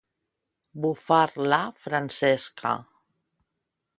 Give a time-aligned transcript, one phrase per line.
[0.85, 2.75] Bufar la Francesca.